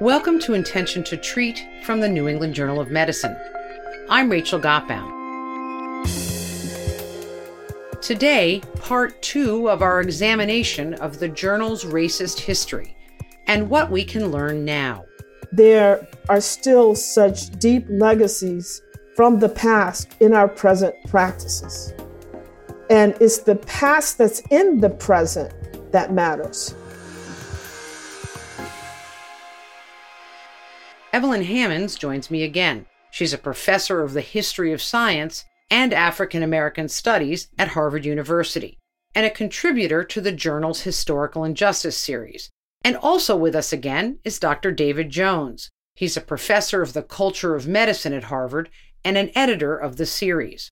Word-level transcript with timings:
Welcome 0.00 0.38
to 0.40 0.54
Intention 0.54 1.02
to 1.04 1.16
Treat 1.16 1.66
from 1.82 1.98
the 1.98 2.08
New 2.08 2.28
England 2.28 2.54
Journal 2.54 2.78
of 2.78 2.88
Medicine. 2.88 3.36
I'm 4.08 4.30
Rachel 4.30 4.60
Gotbaum. 4.60 5.10
Today, 8.00 8.62
part 8.76 9.20
two 9.22 9.68
of 9.68 9.82
our 9.82 10.00
examination 10.00 10.94
of 10.94 11.18
the 11.18 11.28
journal's 11.28 11.84
racist 11.84 12.38
history 12.38 12.96
and 13.48 13.68
what 13.68 13.90
we 13.90 14.04
can 14.04 14.30
learn 14.30 14.64
now. 14.64 15.04
There 15.50 16.06
are 16.28 16.40
still 16.40 16.94
such 16.94 17.50
deep 17.58 17.84
legacies 17.88 18.80
from 19.16 19.40
the 19.40 19.48
past 19.48 20.14
in 20.20 20.32
our 20.32 20.46
present 20.46 20.94
practices. 21.08 21.92
And 22.88 23.16
it's 23.20 23.38
the 23.38 23.56
past 23.56 24.16
that's 24.16 24.42
in 24.52 24.78
the 24.78 24.90
present 24.90 25.90
that 25.90 26.12
matters. 26.12 26.76
Evelynn 31.12 31.46
Hammonds 31.46 31.96
joins 31.96 32.30
me 32.30 32.42
again. 32.42 32.84
She's 33.10 33.32
a 33.32 33.38
professor 33.38 34.02
of 34.02 34.12
the 34.12 34.20
history 34.20 34.72
of 34.72 34.82
science 34.82 35.46
and 35.70 35.94
African 35.94 36.42
American 36.42 36.88
studies 36.88 37.48
at 37.58 37.68
Harvard 37.68 38.04
University 38.04 38.76
and 39.14 39.24
a 39.24 39.30
contributor 39.30 40.04
to 40.04 40.20
the 40.20 40.32
journal's 40.32 40.82
Historical 40.82 41.44
Injustice 41.44 41.96
series. 41.96 42.50
And 42.82 42.96
also 42.96 43.36
with 43.36 43.54
us 43.54 43.72
again 43.72 44.18
is 44.22 44.38
Dr. 44.38 44.70
David 44.70 45.08
Jones. 45.08 45.70
He's 45.94 46.16
a 46.16 46.20
professor 46.20 46.82
of 46.82 46.92
the 46.92 47.02
culture 47.02 47.54
of 47.54 47.66
medicine 47.66 48.12
at 48.12 48.24
Harvard 48.24 48.68
and 49.02 49.16
an 49.16 49.30
editor 49.34 49.76
of 49.76 49.96
the 49.96 50.06
series. 50.06 50.70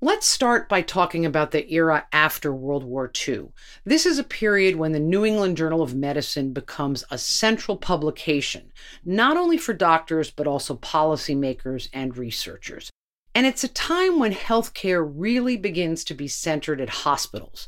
Let's 0.00 0.28
start 0.28 0.68
by 0.68 0.82
talking 0.82 1.26
about 1.26 1.50
the 1.50 1.68
era 1.72 2.06
after 2.12 2.54
World 2.54 2.84
War 2.84 3.10
II. 3.26 3.48
This 3.84 4.06
is 4.06 4.16
a 4.16 4.22
period 4.22 4.76
when 4.76 4.92
the 4.92 5.00
New 5.00 5.24
England 5.24 5.56
Journal 5.56 5.82
of 5.82 5.92
Medicine 5.92 6.52
becomes 6.52 7.02
a 7.10 7.18
central 7.18 7.76
publication, 7.76 8.70
not 9.04 9.36
only 9.36 9.58
for 9.58 9.72
doctors, 9.72 10.30
but 10.30 10.46
also 10.46 10.76
policymakers 10.76 11.88
and 11.92 12.16
researchers. 12.16 12.92
And 13.34 13.44
it's 13.44 13.64
a 13.64 13.68
time 13.68 14.20
when 14.20 14.32
healthcare 14.32 15.04
really 15.04 15.56
begins 15.56 16.04
to 16.04 16.14
be 16.14 16.28
centered 16.28 16.80
at 16.80 16.90
hospitals. 16.90 17.66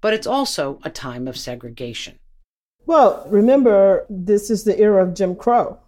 But 0.00 0.14
it's 0.14 0.26
also 0.26 0.78
a 0.84 0.90
time 0.90 1.26
of 1.26 1.36
segregation. 1.36 2.20
Well, 2.86 3.26
remember, 3.28 4.06
this 4.08 4.50
is 4.50 4.62
the 4.62 4.78
era 4.78 5.04
of 5.04 5.14
Jim 5.14 5.34
Crow. 5.34 5.80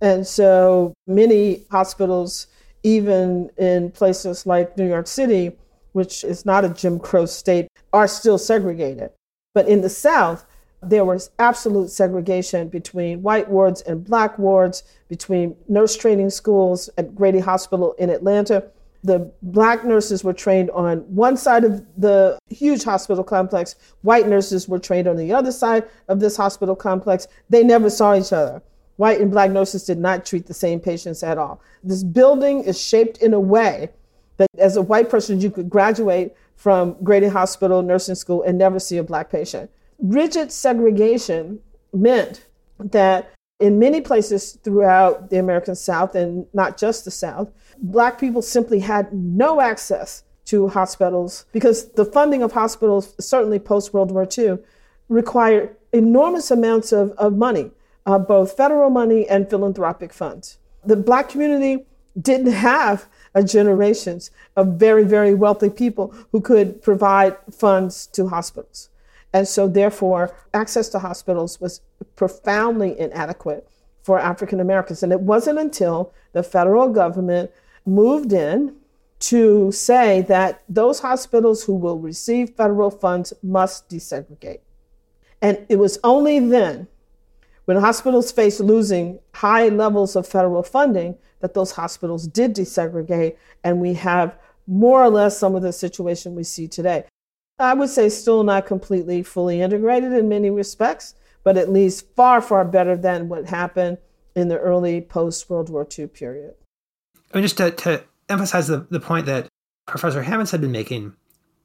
And 0.00 0.24
so 0.24 0.94
many 1.08 1.64
hospitals 1.72 2.46
even 2.84 3.50
in 3.56 3.90
places 3.90 4.46
like 4.46 4.76
New 4.78 4.86
York 4.86 5.08
City, 5.08 5.56
which 5.92 6.22
is 6.22 6.46
not 6.46 6.64
a 6.64 6.68
Jim 6.68 7.00
Crow 7.00 7.26
state, 7.26 7.66
are 7.92 8.06
still 8.06 8.38
segregated. 8.38 9.10
But 9.54 9.68
in 9.68 9.80
the 9.80 9.88
South, 9.88 10.46
there 10.82 11.04
was 11.04 11.30
absolute 11.38 11.90
segregation 11.90 12.68
between 12.68 13.22
white 13.22 13.48
wards 13.48 13.80
and 13.82 14.04
black 14.04 14.38
wards, 14.38 14.82
between 15.08 15.56
nurse 15.66 15.96
training 15.96 16.30
schools 16.30 16.90
at 16.98 17.14
Grady 17.14 17.38
Hospital 17.38 17.94
in 17.94 18.10
Atlanta. 18.10 18.64
The 19.02 19.32
black 19.42 19.84
nurses 19.84 20.22
were 20.22 20.32
trained 20.32 20.70
on 20.70 20.98
one 21.14 21.36
side 21.36 21.64
of 21.64 21.84
the 21.96 22.38
huge 22.50 22.84
hospital 22.84 23.24
complex, 23.24 23.76
white 24.02 24.28
nurses 24.28 24.68
were 24.68 24.78
trained 24.78 25.08
on 25.08 25.16
the 25.16 25.32
other 25.32 25.52
side 25.52 25.84
of 26.08 26.20
this 26.20 26.36
hospital 26.36 26.76
complex. 26.76 27.28
They 27.48 27.62
never 27.62 27.88
saw 27.88 28.14
each 28.14 28.32
other. 28.32 28.62
White 28.96 29.20
and 29.20 29.30
black 29.30 29.50
nurses 29.50 29.84
did 29.84 29.98
not 29.98 30.24
treat 30.24 30.46
the 30.46 30.54
same 30.54 30.80
patients 30.80 31.22
at 31.22 31.38
all. 31.38 31.60
This 31.82 32.04
building 32.04 32.62
is 32.62 32.80
shaped 32.80 33.18
in 33.18 33.34
a 33.34 33.40
way 33.40 33.90
that 34.36 34.48
as 34.58 34.76
a 34.76 34.82
white 34.82 35.10
person, 35.10 35.40
you 35.40 35.50
could 35.50 35.68
graduate 35.68 36.34
from 36.56 36.96
Grady 37.02 37.28
Hospital 37.28 37.82
nursing 37.82 38.14
school 38.14 38.42
and 38.42 38.56
never 38.56 38.78
see 38.78 38.96
a 38.96 39.02
black 39.02 39.30
patient. 39.30 39.70
Rigid 39.98 40.52
segregation 40.52 41.60
meant 41.92 42.46
that 42.78 43.32
in 43.60 43.78
many 43.78 44.00
places 44.00 44.58
throughout 44.62 45.30
the 45.30 45.38
American 45.38 45.74
South, 45.74 46.14
and 46.14 46.46
not 46.52 46.76
just 46.76 47.04
the 47.04 47.10
South, 47.10 47.50
black 47.78 48.18
people 48.18 48.42
simply 48.42 48.80
had 48.80 49.12
no 49.12 49.60
access 49.60 50.24
to 50.46 50.68
hospitals 50.68 51.46
because 51.52 51.90
the 51.92 52.04
funding 52.04 52.42
of 52.42 52.52
hospitals, 52.52 53.14
certainly 53.18 53.58
post 53.58 53.94
World 53.94 54.10
War 54.10 54.28
II, 54.36 54.58
required 55.08 55.76
enormous 55.92 56.50
amounts 56.50 56.92
of, 56.92 57.12
of 57.12 57.36
money 57.36 57.70
uh, 58.06 58.18
both 58.18 58.56
federal 58.56 58.90
money 58.90 59.28
and 59.28 59.48
philanthropic 59.48 60.12
funds. 60.12 60.58
The 60.84 60.96
Black 60.96 61.28
community 61.28 61.86
didn't 62.20 62.52
have 62.52 63.06
generations 63.44 64.30
of 64.56 64.74
very, 64.74 65.04
very 65.04 65.34
wealthy 65.34 65.70
people 65.70 66.14
who 66.30 66.40
could 66.40 66.80
provide 66.82 67.36
funds 67.50 68.06
to 68.08 68.28
hospitals. 68.28 68.88
And 69.32 69.48
so, 69.48 69.66
therefore, 69.66 70.36
access 70.52 70.88
to 70.90 71.00
hospitals 71.00 71.60
was 71.60 71.80
profoundly 72.14 72.98
inadequate 72.98 73.68
for 74.02 74.20
African 74.20 74.60
Americans. 74.60 75.02
And 75.02 75.12
it 75.12 75.20
wasn't 75.20 75.58
until 75.58 76.12
the 76.32 76.44
federal 76.44 76.88
government 76.90 77.50
moved 77.84 78.32
in 78.32 78.76
to 79.20 79.72
say 79.72 80.20
that 80.22 80.62
those 80.68 81.00
hospitals 81.00 81.64
who 81.64 81.74
will 81.74 81.98
receive 81.98 82.50
federal 82.50 82.90
funds 82.90 83.32
must 83.42 83.88
desegregate. 83.88 84.60
And 85.42 85.66
it 85.68 85.76
was 85.76 85.98
only 86.04 86.38
then 86.38 86.86
when 87.64 87.76
hospitals 87.78 88.30
faced 88.30 88.60
losing 88.60 89.18
high 89.34 89.68
levels 89.68 90.16
of 90.16 90.26
federal 90.26 90.62
funding, 90.62 91.16
that 91.40 91.54
those 91.54 91.72
hospitals 91.72 92.26
did 92.26 92.54
desegregate, 92.54 93.36
and 93.62 93.80
we 93.80 93.94
have 93.94 94.36
more 94.66 95.02
or 95.02 95.10
less 95.10 95.38
some 95.38 95.54
of 95.54 95.62
the 95.62 95.72
situation 95.72 96.34
we 96.34 96.44
see 96.44 96.68
today. 96.68 97.04
I 97.58 97.74
would 97.74 97.90
say 97.90 98.08
still 98.08 98.42
not 98.42 98.66
completely 98.66 99.22
fully 99.22 99.60
integrated 99.60 100.12
in 100.12 100.28
many 100.28 100.50
respects, 100.50 101.14
but 101.42 101.56
at 101.56 101.70
least 101.70 102.06
far, 102.16 102.40
far 102.40 102.64
better 102.64 102.96
than 102.96 103.28
what 103.28 103.46
happened 103.46 103.98
in 104.34 104.48
the 104.48 104.58
early 104.58 105.00
post 105.00 105.48
World 105.48 105.70
War 105.70 105.86
II 105.96 106.08
period. 106.08 106.54
I 107.32 107.36
mean, 107.36 107.44
just 107.44 107.58
to, 107.58 107.70
to 107.70 108.04
emphasize 108.28 108.68
the, 108.68 108.86
the 108.90 109.00
point 109.00 109.26
that 109.26 109.48
Professor 109.86 110.22
Hammonds 110.22 110.50
had 110.50 110.60
been 110.60 110.72
making, 110.72 111.14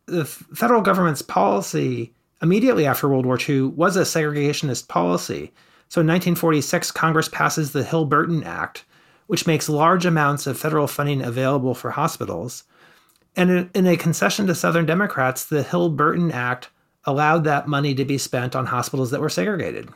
the 0.05 0.25
federal 0.25 0.81
government's 0.81 1.21
policy 1.21 2.13
immediately 2.41 2.85
after 2.85 3.07
World 3.07 3.25
War 3.25 3.39
II 3.39 3.61
was 3.61 3.95
a 3.95 4.01
segregationist 4.01 4.87
policy. 4.87 5.51
So 5.89 6.01
in 6.01 6.07
1946, 6.07 6.91
Congress 6.91 7.27
passes 7.29 7.71
the 7.71 7.83
Hill 7.83 8.05
Burton 8.05 8.43
Act, 8.43 8.85
which 9.27 9.47
makes 9.47 9.67
large 9.67 10.05
amounts 10.05 10.47
of 10.47 10.57
federal 10.57 10.87
funding 10.87 11.21
available 11.21 11.73
for 11.73 11.91
hospitals. 11.91 12.63
And 13.35 13.69
in 13.73 13.87
a 13.87 13.97
concession 13.97 14.47
to 14.47 14.55
Southern 14.55 14.85
Democrats, 14.85 15.45
the 15.45 15.63
Hill 15.63 15.89
Burton 15.89 16.31
Act 16.31 16.69
allowed 17.05 17.43
that 17.43 17.67
money 17.67 17.95
to 17.95 18.05
be 18.05 18.17
spent 18.17 18.55
on 18.55 18.67
hospitals 18.67 19.11
that 19.11 19.21
were 19.21 19.29
segregated. 19.29 19.89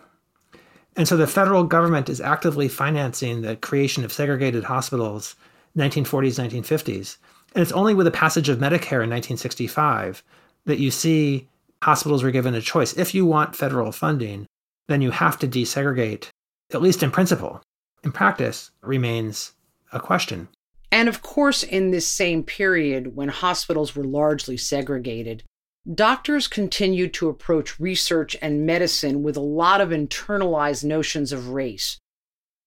And 0.95 1.07
so 1.07 1.17
the 1.17 1.27
federal 1.27 1.63
government 1.63 2.09
is 2.09 2.21
actively 2.21 2.67
financing 2.67 3.41
the 3.41 3.55
creation 3.55 4.03
of 4.03 4.13
segregated 4.13 4.63
hospitals 4.63 5.35
1940s, 5.77 6.39
1950s. 6.39 7.17
And 7.53 7.61
it's 7.61 7.71
only 7.71 7.93
with 7.93 8.05
the 8.05 8.11
passage 8.11 8.49
of 8.49 8.57
Medicare 8.57 9.03
in 9.03 9.09
1965 9.09 10.23
that 10.65 10.79
you 10.79 10.91
see 10.91 11.47
hospitals 11.81 12.23
were 12.23 12.31
given 12.31 12.55
a 12.55 12.61
choice. 12.61 12.95
If 12.97 13.13
you 13.13 13.25
want 13.25 13.55
federal 13.55 13.91
funding, 13.91 14.47
then 14.87 15.01
you 15.01 15.11
have 15.11 15.37
to 15.39 15.47
desegregate, 15.47 16.29
at 16.73 16.81
least 16.81 17.03
in 17.03 17.11
principle. 17.11 17.61
In 18.03 18.11
practice, 18.11 18.71
remains 18.81 19.53
a 19.91 19.99
question. 19.99 20.49
And 20.91 21.09
of 21.09 21.21
course, 21.21 21.63
in 21.63 21.91
this 21.91 22.07
same 22.07 22.43
period 22.43 23.15
when 23.15 23.29
hospitals 23.29 23.95
were 23.95 24.03
largely 24.03 24.57
segregated, 24.57 25.43
doctors 25.91 26.47
continued 26.47 27.13
to 27.15 27.29
approach 27.29 27.79
research 27.79 28.37
and 28.41 28.65
medicine 28.65 29.23
with 29.23 29.35
a 29.35 29.41
lot 29.41 29.81
of 29.81 29.89
internalized 29.89 30.83
notions 30.83 31.31
of 31.31 31.49
race. 31.49 31.97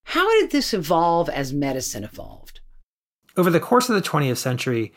How 0.04 0.28
did 0.40 0.50
this 0.50 0.74
evolve 0.74 1.28
as 1.28 1.52
medicine 1.52 2.04
evolved? 2.04 2.60
Over 3.36 3.50
the 3.50 3.60
course 3.60 3.88
of 3.88 3.94
the 3.94 4.08
20th 4.08 4.38
century, 4.38 4.92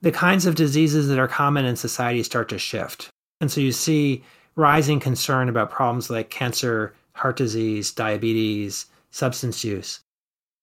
the 0.00 0.12
kinds 0.12 0.46
of 0.46 0.54
diseases 0.54 1.08
that 1.08 1.18
are 1.18 1.28
common 1.28 1.64
in 1.64 1.76
society 1.76 2.22
start 2.22 2.48
to 2.50 2.58
shift. 2.58 3.08
And 3.40 3.50
so 3.50 3.60
you 3.60 3.72
see 3.72 4.24
rising 4.56 5.00
concern 5.00 5.48
about 5.48 5.70
problems 5.70 6.10
like 6.10 6.30
cancer, 6.30 6.94
heart 7.12 7.36
disease, 7.36 7.92
diabetes, 7.92 8.86
substance 9.10 9.64
use, 9.64 10.00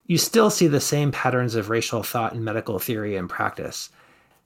you 0.05 0.17
still 0.17 0.49
see 0.49 0.67
the 0.67 0.81
same 0.81 1.11
patterns 1.11 1.55
of 1.55 1.69
racial 1.69 2.03
thought 2.03 2.33
in 2.33 2.43
medical 2.43 2.79
theory 2.79 3.15
and 3.15 3.29
practice. 3.29 3.89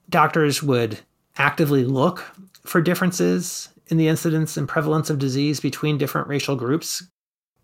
Doctors 0.08 0.62
would 0.62 1.00
actively 1.38 1.84
look 1.84 2.24
for 2.62 2.80
differences 2.80 3.68
in 3.88 3.96
the 3.96 4.08
incidence 4.08 4.56
and 4.56 4.68
prevalence 4.68 5.10
of 5.10 5.18
disease 5.18 5.60
between 5.60 5.98
different 5.98 6.28
racial 6.28 6.56
groups, 6.56 7.04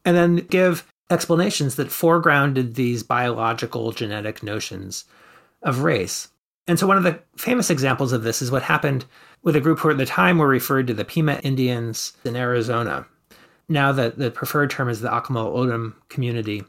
and 0.05 0.17
then 0.17 0.37
give 0.37 0.87
explanations 1.11 1.77
that 1.77 1.89
foregrounded 1.89 2.75
these 2.75 3.03
biological 3.03 3.93
genetic 3.93 4.43
notions 4.43 5.05
of 5.63 5.83
race. 5.83 6.29
And 6.67 6.79
so, 6.79 6.87
one 6.87 6.97
of 6.97 7.03
the 7.03 7.21
famous 7.37 7.71
examples 7.71 8.13
of 8.13 8.23
this 8.23 8.41
is 8.41 8.51
what 8.51 8.63
happened 8.63 9.05
with 9.43 9.57
a 9.57 9.61
group 9.61 9.81
who 9.81 9.91
at 9.91 9.99
the 9.99 10.07
time 10.07 10.39
were 10.39 10.49
referred 10.49 10.87
to 10.87 10.95
the 10.95 11.05
Pima 11.05 11.41
Indians 11.43 12.13
in 12.25 12.37
Arizona. 12.37 13.07
Now 13.69 13.93
the, 13.93 14.13
the 14.17 14.31
preferred 14.31 14.71
term 14.71 14.89
is 14.89 15.01
the 15.01 15.09
Akimel 15.09 15.47
O'odham 15.47 15.97
community. 16.09 16.63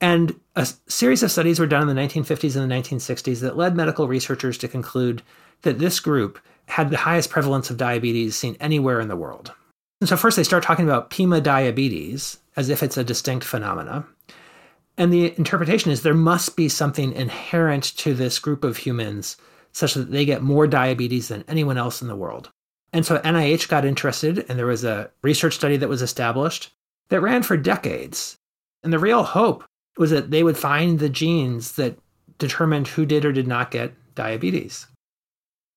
And 0.00 0.34
a 0.56 0.66
series 0.88 1.22
of 1.22 1.30
studies 1.30 1.60
were 1.60 1.66
done 1.66 1.88
in 1.88 1.94
the 1.94 2.00
1950s 2.02 2.56
and 2.56 2.68
the 2.68 2.74
1960s 2.74 3.40
that 3.40 3.56
led 3.56 3.76
medical 3.76 4.08
researchers 4.08 4.58
to 4.58 4.68
conclude 4.68 5.22
that 5.62 5.78
this 5.78 6.00
group 6.00 6.40
had 6.66 6.90
the 6.90 6.96
highest 6.96 7.30
prevalence 7.30 7.70
of 7.70 7.76
diabetes 7.76 8.34
seen 8.34 8.56
anywhere 8.58 9.00
in 9.00 9.08
the 9.08 9.16
world. 9.16 9.52
And 10.00 10.08
so 10.08 10.16
first 10.16 10.36
they 10.36 10.42
start 10.42 10.64
talking 10.64 10.84
about 10.84 11.10
Pima 11.10 11.40
diabetes 11.40 12.38
as 12.56 12.68
if 12.68 12.82
it's 12.82 12.96
a 12.96 13.04
distinct 13.04 13.44
phenomena. 13.44 14.04
And 14.98 15.12
the 15.12 15.34
interpretation 15.38 15.90
is 15.90 16.02
there 16.02 16.14
must 16.14 16.56
be 16.56 16.68
something 16.68 17.12
inherent 17.12 17.96
to 17.98 18.14
this 18.14 18.38
group 18.38 18.62
of 18.64 18.76
humans 18.76 19.36
such 19.72 19.94
that 19.94 20.10
they 20.10 20.24
get 20.24 20.42
more 20.42 20.66
diabetes 20.66 21.28
than 21.28 21.44
anyone 21.48 21.78
else 21.78 22.02
in 22.02 22.08
the 22.08 22.16
world. 22.16 22.50
And 22.92 23.06
so 23.06 23.18
NIH 23.18 23.68
got 23.68 23.86
interested, 23.86 24.44
and 24.48 24.58
there 24.58 24.66
was 24.66 24.84
a 24.84 25.10
research 25.22 25.54
study 25.54 25.78
that 25.78 25.88
was 25.88 26.02
established 26.02 26.70
that 27.08 27.22
ran 27.22 27.42
for 27.42 27.56
decades. 27.56 28.36
And 28.82 28.92
the 28.92 28.98
real 28.98 29.22
hope 29.22 29.64
was 29.96 30.10
that 30.10 30.30
they 30.30 30.42
would 30.42 30.58
find 30.58 30.98
the 30.98 31.08
genes 31.08 31.72
that 31.72 31.98
determined 32.38 32.88
who 32.88 33.06
did 33.06 33.24
or 33.24 33.32
did 33.32 33.46
not 33.46 33.70
get 33.70 33.94
diabetes. 34.14 34.86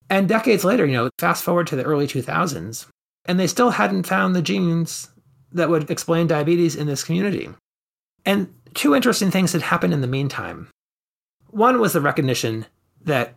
And 0.09 0.27
decades 0.27 0.65
later, 0.65 0.85
you 0.85 0.93
know, 0.93 1.09
fast 1.17 1.43
forward 1.43 1.67
to 1.67 1.75
the 1.75 1.83
early 1.83 2.07
2000s, 2.07 2.87
and 3.25 3.39
they 3.39 3.47
still 3.47 3.71
hadn't 3.71 4.03
found 4.03 4.35
the 4.35 4.41
genes 4.41 5.09
that 5.53 5.69
would 5.69 5.89
explain 5.89 6.27
diabetes 6.27 6.75
in 6.75 6.87
this 6.87 7.03
community. 7.03 7.49
And 8.25 8.53
two 8.75 8.93
interesting 8.93 9.31
things 9.31 9.53
had 9.53 9.63
happened 9.63 9.93
in 9.93 10.01
the 10.01 10.07
meantime. 10.07 10.69
One 11.49 11.79
was 11.79 11.93
the 11.93 12.01
recognition 12.01 12.67
that 13.01 13.33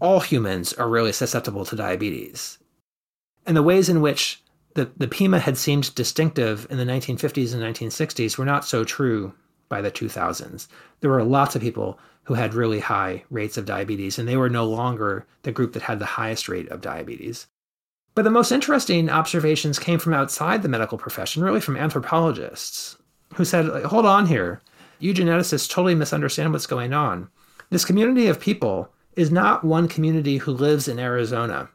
all 0.00 0.20
humans 0.20 0.72
are 0.74 0.88
really 0.88 1.12
susceptible 1.12 1.64
to 1.64 1.76
diabetes. 1.76 2.58
And 3.46 3.56
the 3.56 3.62
ways 3.62 3.88
in 3.88 4.00
which 4.00 4.42
the, 4.74 4.90
the 4.96 5.08
PIMA 5.08 5.38
had 5.38 5.56
seemed 5.56 5.94
distinctive 5.94 6.66
in 6.70 6.78
the 6.78 6.84
1950s 6.84 7.54
and 7.54 7.62
1960s 7.62 8.36
were 8.36 8.44
not 8.44 8.64
so 8.64 8.84
true 8.84 9.32
by 9.68 9.80
the 9.80 9.90
2000s. 9.90 10.68
There 11.00 11.10
were 11.10 11.24
lots 11.24 11.56
of 11.56 11.62
people 11.62 11.98
who 12.24 12.34
had 12.34 12.54
really 12.54 12.80
high 12.80 13.24
rates 13.30 13.56
of 13.56 13.66
diabetes, 13.66 14.18
and 14.18 14.26
they 14.26 14.36
were 14.36 14.48
no 14.48 14.64
longer 14.64 15.26
the 15.42 15.52
group 15.52 15.72
that 15.74 15.82
had 15.82 15.98
the 15.98 16.06
highest 16.06 16.48
rate 16.48 16.68
of 16.68 16.80
diabetes. 16.80 17.46
But 18.14 18.22
the 18.22 18.30
most 18.30 18.52
interesting 18.52 19.10
observations 19.10 19.78
came 19.78 19.98
from 19.98 20.14
outside 20.14 20.62
the 20.62 20.68
medical 20.68 20.98
profession, 20.98 21.42
really 21.42 21.60
from 21.60 21.76
anthropologists, 21.76 22.96
who 23.34 23.44
said, 23.44 23.66
hold 23.84 24.06
on 24.06 24.26
here. 24.26 24.60
You 25.04 25.12
geneticists 25.12 25.68
totally 25.68 25.94
misunderstand 25.94 26.54
what's 26.54 26.66
going 26.66 26.94
on. 26.94 27.28
This 27.68 27.84
community 27.84 28.26
of 28.28 28.40
people 28.40 28.90
is 29.16 29.30
not 29.30 29.62
one 29.62 29.86
community 29.86 30.38
who 30.38 30.50
lives 30.50 30.88
in 30.88 30.98
Arizona. 30.98 31.68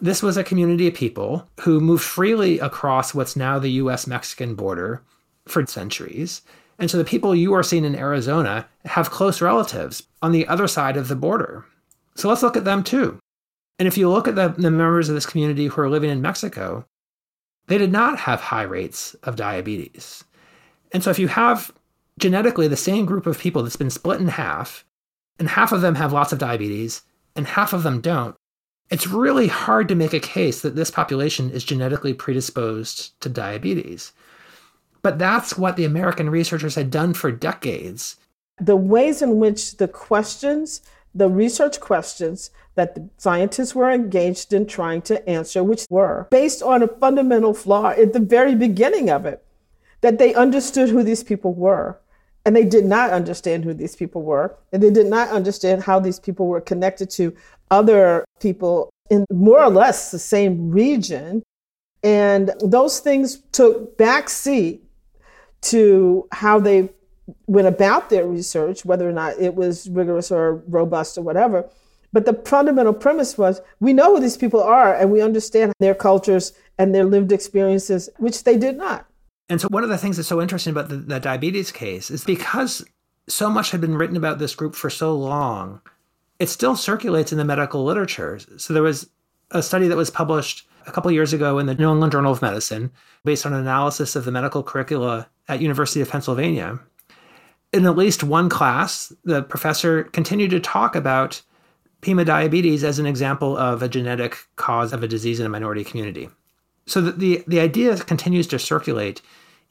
This 0.00 0.22
was 0.22 0.38
a 0.38 0.42
community 0.42 0.88
of 0.88 0.94
people 0.94 1.46
who 1.60 1.82
moved 1.82 2.02
freely 2.02 2.58
across 2.60 3.14
what's 3.14 3.36
now 3.36 3.58
the 3.58 3.72
US 3.72 4.06
Mexican 4.06 4.54
border 4.54 5.02
for 5.44 5.66
centuries. 5.66 6.40
And 6.78 6.90
so 6.90 6.96
the 6.96 7.04
people 7.04 7.34
you 7.34 7.52
are 7.52 7.62
seeing 7.62 7.84
in 7.84 7.94
Arizona 7.94 8.66
have 8.86 9.10
close 9.10 9.42
relatives 9.42 10.04
on 10.22 10.32
the 10.32 10.48
other 10.48 10.66
side 10.66 10.96
of 10.96 11.08
the 11.08 11.14
border. 11.14 11.66
So 12.14 12.30
let's 12.30 12.42
look 12.42 12.56
at 12.56 12.64
them 12.64 12.82
too. 12.82 13.18
And 13.78 13.86
if 13.86 13.98
you 13.98 14.08
look 14.08 14.26
at 14.26 14.34
the, 14.34 14.48
the 14.48 14.70
members 14.70 15.10
of 15.10 15.14
this 15.14 15.26
community 15.26 15.66
who 15.66 15.82
are 15.82 15.90
living 15.90 16.08
in 16.08 16.22
Mexico, 16.22 16.86
they 17.66 17.76
did 17.76 17.92
not 17.92 18.20
have 18.20 18.40
high 18.40 18.62
rates 18.62 19.14
of 19.24 19.36
diabetes. 19.36 20.24
And 20.92 21.04
so 21.04 21.10
if 21.10 21.18
you 21.18 21.28
have 21.28 21.70
genetically 22.22 22.68
the 22.68 22.76
same 22.76 23.04
group 23.04 23.26
of 23.26 23.38
people 23.38 23.62
that's 23.62 23.76
been 23.76 23.90
split 23.90 24.20
in 24.20 24.28
half, 24.28 24.84
and 25.40 25.48
half 25.48 25.72
of 25.72 25.80
them 25.80 25.96
have 25.96 26.12
lots 26.12 26.32
of 26.32 26.38
diabetes, 26.38 27.02
and 27.34 27.48
half 27.48 27.72
of 27.72 27.82
them 27.82 28.00
don't, 28.00 28.36
it's 28.90 29.08
really 29.08 29.48
hard 29.48 29.88
to 29.88 29.94
make 29.94 30.12
a 30.12 30.20
case 30.20 30.60
that 30.60 30.76
this 30.76 30.90
population 30.90 31.50
is 31.50 31.64
genetically 31.64 32.14
predisposed 32.14 33.18
to 33.20 33.28
diabetes. 33.28 34.12
But 35.02 35.18
that's 35.18 35.58
what 35.58 35.76
the 35.76 35.84
American 35.84 36.30
researchers 36.30 36.76
had 36.76 36.90
done 36.90 37.12
for 37.14 37.32
decades. 37.32 38.16
The 38.60 38.76
ways 38.76 39.20
in 39.20 39.38
which 39.38 39.78
the 39.78 39.88
questions, 39.88 40.82
the 41.12 41.28
research 41.28 41.80
questions 41.80 42.50
that 42.76 42.94
the 42.94 43.08
scientists 43.16 43.74
were 43.74 43.90
engaged 43.90 44.52
in 44.52 44.66
trying 44.66 45.02
to 45.02 45.28
answer, 45.28 45.64
which 45.64 45.86
were 45.90 46.28
based 46.30 46.62
on 46.62 46.82
a 46.84 46.88
fundamental 46.88 47.54
flaw 47.54 47.88
at 47.90 48.12
the 48.12 48.20
very 48.20 48.54
beginning 48.54 49.10
of 49.10 49.26
it, 49.26 49.44
that 50.02 50.18
they 50.18 50.34
understood 50.34 50.90
who 50.90 51.02
these 51.02 51.24
people 51.24 51.54
were. 51.54 51.98
And 52.44 52.56
they 52.56 52.64
did 52.64 52.84
not 52.84 53.10
understand 53.10 53.64
who 53.64 53.72
these 53.72 53.94
people 53.94 54.22
were. 54.22 54.56
And 54.72 54.82
they 54.82 54.90
did 54.90 55.06
not 55.06 55.28
understand 55.28 55.82
how 55.82 56.00
these 56.00 56.18
people 56.18 56.48
were 56.48 56.60
connected 56.60 57.08
to 57.10 57.34
other 57.70 58.24
people 58.40 58.90
in 59.10 59.24
more 59.32 59.62
or 59.62 59.70
less 59.70 60.10
the 60.10 60.18
same 60.18 60.70
region. 60.70 61.42
And 62.02 62.52
those 62.60 62.98
things 63.00 63.42
took 63.52 63.96
backseat 63.96 64.80
to 65.62 66.28
how 66.32 66.58
they 66.58 66.90
went 67.46 67.68
about 67.68 68.10
their 68.10 68.26
research, 68.26 68.84
whether 68.84 69.08
or 69.08 69.12
not 69.12 69.38
it 69.38 69.54
was 69.54 69.88
rigorous 69.88 70.32
or 70.32 70.56
robust 70.66 71.16
or 71.16 71.22
whatever. 71.22 71.68
But 72.12 72.26
the 72.26 72.34
fundamental 72.44 72.92
premise 72.92 73.38
was 73.38 73.60
we 73.80 73.92
know 73.92 74.14
who 74.14 74.20
these 74.20 74.36
people 74.36 74.62
are 74.62 74.94
and 74.94 75.10
we 75.10 75.22
understand 75.22 75.72
their 75.78 75.94
cultures 75.94 76.52
and 76.78 76.94
their 76.94 77.04
lived 77.04 77.32
experiences, 77.32 78.10
which 78.18 78.44
they 78.44 78.56
did 78.58 78.76
not. 78.76 79.06
And 79.52 79.60
so, 79.60 79.68
one 79.68 79.84
of 79.84 79.90
the 79.90 79.98
things 79.98 80.16
that's 80.16 80.30
so 80.30 80.40
interesting 80.40 80.70
about 80.70 80.88
the, 80.88 80.96
the 80.96 81.20
diabetes 81.20 81.70
case 81.70 82.10
is 82.10 82.24
because 82.24 82.82
so 83.28 83.50
much 83.50 83.70
had 83.70 83.82
been 83.82 83.98
written 83.98 84.16
about 84.16 84.38
this 84.38 84.54
group 84.54 84.74
for 84.74 84.88
so 84.88 85.14
long, 85.14 85.82
it 86.38 86.48
still 86.48 86.74
circulates 86.74 87.32
in 87.32 87.38
the 87.38 87.44
medical 87.44 87.84
literature. 87.84 88.40
So, 88.56 88.72
there 88.72 88.82
was 88.82 89.10
a 89.50 89.62
study 89.62 89.88
that 89.88 89.96
was 89.96 90.08
published 90.08 90.66
a 90.86 90.90
couple 90.90 91.10
years 91.10 91.34
ago 91.34 91.58
in 91.58 91.66
the 91.66 91.74
New 91.74 91.92
England 91.92 92.12
Journal 92.12 92.32
of 92.32 92.40
Medicine 92.40 92.90
based 93.26 93.44
on 93.44 93.52
an 93.52 93.60
analysis 93.60 94.16
of 94.16 94.24
the 94.24 94.32
medical 94.32 94.62
curricula 94.62 95.28
at 95.48 95.60
University 95.60 96.00
of 96.00 96.08
Pennsylvania. 96.08 96.80
In 97.74 97.84
at 97.84 97.94
least 97.94 98.24
one 98.24 98.48
class, 98.48 99.12
the 99.22 99.42
professor 99.42 100.04
continued 100.04 100.52
to 100.52 100.60
talk 100.60 100.96
about 100.96 101.42
Pima 102.00 102.24
diabetes 102.24 102.84
as 102.84 102.98
an 102.98 103.04
example 103.04 103.58
of 103.58 103.82
a 103.82 103.88
genetic 103.90 104.38
cause 104.56 104.94
of 104.94 105.02
a 105.02 105.08
disease 105.08 105.40
in 105.40 105.44
a 105.44 105.50
minority 105.50 105.84
community. 105.84 106.30
So 106.86 107.02
the, 107.02 107.12
the, 107.12 107.44
the 107.46 107.60
idea 107.60 107.94
continues 107.98 108.46
to 108.48 108.58
circulate 108.58 109.20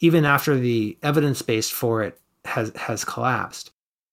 even 0.01 0.25
after 0.25 0.57
the 0.57 0.97
evidence 1.01 1.41
base 1.41 1.69
for 1.69 2.03
it 2.03 2.19
has, 2.45 2.71
has 2.75 3.05
collapsed. 3.05 3.71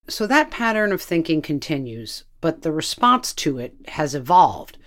So 0.08 0.26
that 0.26 0.50
pattern 0.50 0.92
of 0.92 1.02
thinking 1.02 1.42
continues, 1.42 2.24
but 2.40 2.62
the 2.62 2.72
response 2.72 3.32
to 3.34 3.58
it 3.58 3.74
has 3.88 4.14
evolved. 4.14 4.78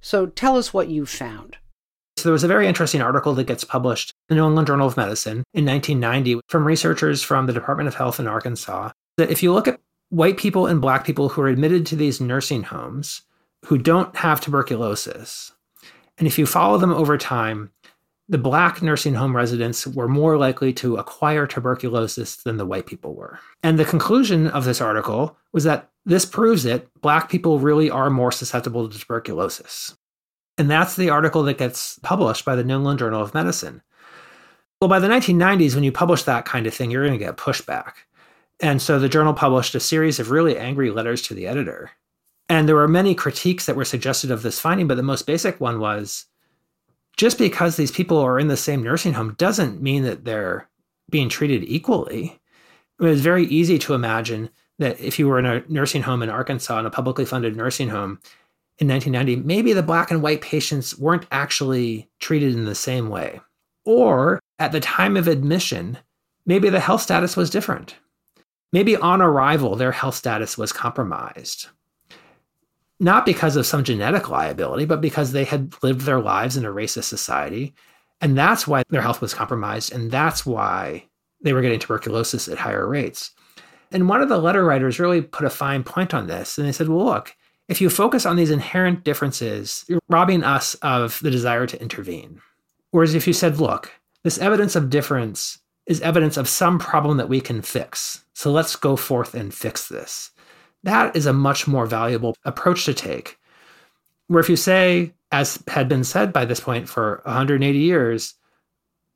So 0.00 0.26
tell 0.26 0.56
us 0.56 0.72
what 0.72 0.88
you 0.88 1.04
found. 1.04 1.56
So 2.16 2.24
there 2.24 2.32
was 2.32 2.44
a 2.44 2.48
very 2.48 2.66
interesting 2.66 3.00
article 3.00 3.34
that 3.34 3.46
gets 3.46 3.64
published 3.64 4.12
in 4.28 4.36
the 4.36 4.40
New 4.40 4.48
England 4.48 4.66
Journal 4.68 4.86
of 4.86 4.96
Medicine 4.96 5.44
in 5.54 5.64
1990 5.64 6.40
from 6.48 6.66
researchers 6.66 7.22
from 7.22 7.46
the 7.46 7.52
Department 7.52 7.88
of 7.88 7.94
Health 7.94 8.20
in 8.20 8.26
Arkansas 8.26 8.90
that 9.16 9.30
if 9.30 9.42
you 9.42 9.52
look 9.52 9.68
at 9.68 9.80
white 10.10 10.36
people 10.36 10.66
and 10.66 10.80
black 10.80 11.04
people 11.04 11.30
who 11.30 11.40
are 11.40 11.48
admitted 11.48 11.86
to 11.86 11.96
these 11.96 12.20
nursing 12.20 12.64
homes 12.64 13.22
who 13.66 13.78
don't 13.78 14.14
have 14.16 14.40
tuberculosis. 14.40 15.52
And 16.18 16.26
if 16.26 16.38
you 16.38 16.46
follow 16.46 16.78
them 16.78 16.92
over 16.92 17.16
time, 17.16 17.70
the 18.30 18.38
black 18.38 18.80
nursing 18.80 19.14
home 19.14 19.36
residents 19.36 19.88
were 19.88 20.06
more 20.06 20.38
likely 20.38 20.72
to 20.72 20.96
acquire 20.96 21.48
tuberculosis 21.48 22.36
than 22.36 22.58
the 22.58 22.64
white 22.64 22.86
people 22.86 23.16
were. 23.16 23.40
And 23.64 23.76
the 23.76 23.84
conclusion 23.84 24.46
of 24.46 24.64
this 24.64 24.80
article 24.80 25.36
was 25.52 25.64
that 25.64 25.90
this 26.06 26.24
proves 26.24 26.64
it 26.64 26.88
black 27.00 27.28
people 27.28 27.58
really 27.58 27.90
are 27.90 28.08
more 28.08 28.30
susceptible 28.30 28.88
to 28.88 28.96
tuberculosis. 28.96 29.96
And 30.56 30.70
that's 30.70 30.94
the 30.94 31.10
article 31.10 31.42
that 31.42 31.58
gets 31.58 31.98
published 32.04 32.44
by 32.44 32.54
the 32.54 32.62
New 32.62 32.76
England 32.76 33.00
Journal 33.00 33.20
of 33.20 33.34
Medicine. 33.34 33.82
Well, 34.80 34.88
by 34.88 35.00
the 35.00 35.08
1990s, 35.08 35.74
when 35.74 35.82
you 35.82 35.90
publish 35.90 36.22
that 36.22 36.44
kind 36.44 36.68
of 36.68 36.72
thing, 36.72 36.92
you're 36.92 37.04
going 37.04 37.18
to 37.18 37.24
get 37.24 37.36
pushback. 37.36 37.94
And 38.60 38.80
so 38.80 39.00
the 39.00 39.08
journal 39.08 39.34
published 39.34 39.74
a 39.74 39.80
series 39.80 40.20
of 40.20 40.30
really 40.30 40.56
angry 40.56 40.92
letters 40.92 41.20
to 41.22 41.34
the 41.34 41.48
editor. 41.48 41.90
And 42.48 42.68
there 42.68 42.76
were 42.76 42.86
many 42.86 43.16
critiques 43.16 43.66
that 43.66 43.76
were 43.76 43.84
suggested 43.84 44.30
of 44.30 44.42
this 44.42 44.60
finding, 44.60 44.86
but 44.86 44.96
the 44.96 45.02
most 45.02 45.26
basic 45.26 45.60
one 45.60 45.80
was 45.80 46.26
just 47.20 47.36
because 47.36 47.76
these 47.76 47.90
people 47.90 48.16
are 48.16 48.40
in 48.40 48.48
the 48.48 48.56
same 48.56 48.82
nursing 48.82 49.12
home 49.12 49.34
doesn't 49.34 49.82
mean 49.82 50.04
that 50.04 50.24
they're 50.24 50.66
being 51.10 51.28
treated 51.28 51.62
equally. 51.64 52.40
It 52.98 53.04
was 53.04 53.20
very 53.20 53.44
easy 53.44 53.78
to 53.80 53.92
imagine 53.92 54.48
that 54.78 54.98
if 54.98 55.18
you 55.18 55.28
were 55.28 55.38
in 55.38 55.44
a 55.44 55.62
nursing 55.68 56.00
home 56.00 56.22
in 56.22 56.30
Arkansas, 56.30 56.80
in 56.80 56.86
a 56.86 56.90
publicly 56.90 57.26
funded 57.26 57.54
nursing 57.54 57.90
home 57.90 58.20
in 58.78 58.88
1990, 58.88 59.36
maybe 59.46 59.74
the 59.74 59.82
black 59.82 60.10
and 60.10 60.22
white 60.22 60.40
patients 60.40 60.96
weren't 60.98 61.26
actually 61.30 62.08
treated 62.20 62.54
in 62.54 62.64
the 62.64 62.74
same 62.74 63.10
way. 63.10 63.38
Or 63.84 64.40
at 64.58 64.72
the 64.72 64.80
time 64.80 65.18
of 65.18 65.28
admission, 65.28 65.98
maybe 66.46 66.70
the 66.70 66.80
health 66.80 67.02
status 67.02 67.36
was 67.36 67.50
different. 67.50 67.96
Maybe 68.72 68.96
on 68.96 69.20
arrival, 69.20 69.76
their 69.76 69.92
health 69.92 70.14
status 70.14 70.56
was 70.56 70.72
compromised. 70.72 71.66
Not 73.00 73.24
because 73.24 73.56
of 73.56 73.66
some 73.66 73.82
genetic 73.82 74.28
liability, 74.28 74.84
but 74.84 75.00
because 75.00 75.32
they 75.32 75.44
had 75.44 75.74
lived 75.82 76.02
their 76.02 76.20
lives 76.20 76.56
in 76.56 76.66
a 76.66 76.70
racist 76.70 77.04
society. 77.04 77.74
And 78.20 78.36
that's 78.36 78.68
why 78.68 78.82
their 78.90 79.00
health 79.00 79.22
was 79.22 79.32
compromised. 79.32 79.92
And 79.92 80.10
that's 80.10 80.44
why 80.44 81.06
they 81.40 81.54
were 81.54 81.62
getting 81.62 81.80
tuberculosis 81.80 82.46
at 82.46 82.58
higher 82.58 82.86
rates. 82.86 83.30
And 83.90 84.08
one 84.08 84.20
of 84.20 84.28
the 84.28 84.38
letter 84.38 84.64
writers 84.64 85.00
really 85.00 85.22
put 85.22 85.46
a 85.46 85.50
fine 85.50 85.82
point 85.82 86.12
on 86.12 86.26
this. 86.26 86.58
And 86.58 86.68
they 86.68 86.72
said, 86.72 86.88
well, 86.88 87.06
look, 87.06 87.34
if 87.68 87.80
you 87.80 87.88
focus 87.88 88.26
on 88.26 88.36
these 88.36 88.50
inherent 88.50 89.04
differences, 89.04 89.84
you're 89.88 90.00
robbing 90.08 90.44
us 90.44 90.74
of 90.82 91.18
the 91.20 91.30
desire 91.30 91.66
to 91.66 91.80
intervene. 91.80 92.40
Whereas 92.90 93.14
if 93.14 93.26
you 93.26 93.32
said, 93.32 93.58
look, 93.58 93.92
this 94.24 94.38
evidence 94.38 94.76
of 94.76 94.90
difference 94.90 95.58
is 95.86 96.00
evidence 96.02 96.36
of 96.36 96.48
some 96.48 96.78
problem 96.78 97.16
that 97.16 97.28
we 97.28 97.40
can 97.40 97.62
fix. 97.62 98.24
So 98.34 98.50
let's 98.50 98.76
go 98.76 98.96
forth 98.96 99.34
and 99.34 99.54
fix 99.54 99.88
this. 99.88 100.30
That 100.82 101.14
is 101.14 101.26
a 101.26 101.32
much 101.32 101.66
more 101.66 101.86
valuable 101.86 102.36
approach 102.44 102.84
to 102.86 102.94
take. 102.94 103.38
Where 104.28 104.40
if 104.40 104.48
you 104.48 104.56
say, 104.56 105.12
as 105.32 105.62
had 105.68 105.88
been 105.88 106.04
said 106.04 106.32
by 106.32 106.44
this 106.44 106.60
point 106.60 106.88
for 106.88 107.20
180 107.24 107.78
years, 107.78 108.34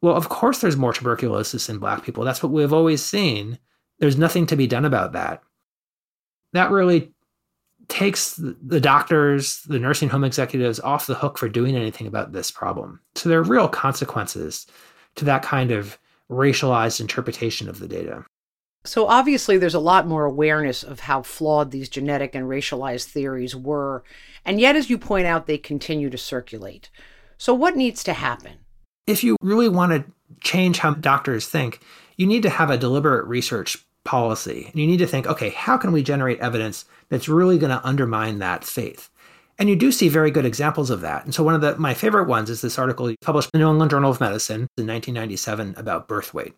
well, 0.02 0.16
of 0.16 0.28
course 0.28 0.60
there's 0.60 0.76
more 0.76 0.92
tuberculosis 0.92 1.68
in 1.68 1.78
black 1.78 2.04
people. 2.04 2.24
That's 2.24 2.42
what 2.42 2.52
we've 2.52 2.72
always 2.72 3.02
seen. 3.02 3.58
There's 3.98 4.18
nothing 4.18 4.46
to 4.46 4.56
be 4.56 4.66
done 4.66 4.84
about 4.84 5.12
that. 5.12 5.42
That 6.52 6.70
really 6.70 7.12
takes 7.88 8.34
the 8.36 8.80
doctors, 8.80 9.62
the 9.62 9.78
nursing 9.78 10.08
home 10.08 10.24
executives 10.24 10.80
off 10.80 11.06
the 11.06 11.14
hook 11.14 11.38
for 11.38 11.48
doing 11.48 11.76
anything 11.76 12.06
about 12.06 12.32
this 12.32 12.50
problem. 12.50 13.00
So 13.14 13.28
there 13.28 13.38
are 13.38 13.44
real 13.44 13.68
consequences 13.68 14.66
to 15.16 15.24
that 15.24 15.42
kind 15.42 15.70
of 15.70 15.98
racialized 16.30 17.00
interpretation 17.00 17.68
of 17.68 17.78
the 17.78 17.88
data. 17.88 18.24
So 18.84 19.06
obviously, 19.06 19.56
there's 19.56 19.74
a 19.74 19.80
lot 19.80 20.06
more 20.06 20.24
awareness 20.24 20.82
of 20.82 21.00
how 21.00 21.22
flawed 21.22 21.70
these 21.70 21.88
genetic 21.88 22.34
and 22.34 22.46
racialized 22.46 23.06
theories 23.06 23.56
were. 23.56 24.04
And 24.44 24.60
yet, 24.60 24.76
as 24.76 24.90
you 24.90 24.98
point 24.98 25.26
out, 25.26 25.46
they 25.46 25.56
continue 25.56 26.10
to 26.10 26.18
circulate. 26.18 26.90
So, 27.38 27.54
what 27.54 27.76
needs 27.76 28.04
to 28.04 28.12
happen? 28.12 28.58
If 29.06 29.24
you 29.24 29.36
really 29.40 29.68
want 29.68 29.92
to 29.92 30.04
change 30.42 30.78
how 30.78 30.94
doctors 30.94 31.48
think, 31.48 31.80
you 32.16 32.26
need 32.26 32.42
to 32.42 32.50
have 32.50 32.70
a 32.70 32.78
deliberate 32.78 33.26
research 33.26 33.78
policy. 34.04 34.66
And 34.70 34.80
you 34.80 34.86
need 34.86 34.98
to 34.98 35.06
think, 35.06 35.26
okay, 35.26 35.50
how 35.50 35.76
can 35.76 35.92
we 35.92 36.02
generate 36.02 36.38
evidence 36.40 36.84
that's 37.08 37.28
really 37.28 37.58
going 37.58 37.70
to 37.70 37.86
undermine 37.86 38.38
that 38.38 38.64
faith? 38.64 39.10
And 39.58 39.68
you 39.68 39.76
do 39.76 39.92
see 39.92 40.08
very 40.08 40.30
good 40.30 40.44
examples 40.44 40.90
of 40.90 41.00
that. 41.02 41.24
And 41.24 41.34
so 41.34 41.42
one 41.42 41.54
of 41.54 41.60
the, 41.60 41.76
my 41.76 41.94
favorite 41.94 42.28
ones 42.28 42.50
is 42.50 42.60
this 42.60 42.78
article 42.78 43.14
published 43.22 43.50
in 43.54 43.60
the 43.60 43.64
New 43.64 43.70
England 43.70 43.90
Journal 43.90 44.10
of 44.10 44.20
Medicine 44.20 44.68
in 44.76 44.86
1997 44.86 45.74
about 45.76 46.08
birth 46.08 46.34
weight. 46.34 46.54